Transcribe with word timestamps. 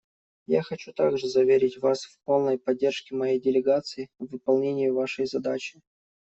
Я 0.47 0.63
хочу 0.63 0.93
также 0.93 1.27
заверить 1.27 1.77
вас 1.77 2.05
в 2.05 2.17
полной 2.23 2.57
поддержке 2.57 3.13
моей 3.13 3.39
делегации 3.39 4.09
в 4.17 4.25
выполнении 4.31 4.89
вашей 4.89 5.27
задачи. 5.27 5.79